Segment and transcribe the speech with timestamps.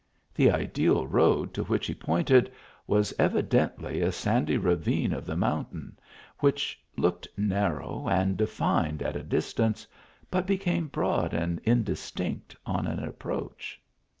[0.33, 2.51] The ideal road to which he pointed,
[2.87, 5.99] was evidently a sandy ra vine of the mountain,
[6.39, 9.85] which looked narrow and de fined at a distance,
[10.31, 13.79] but became broad and indistinct on an approach.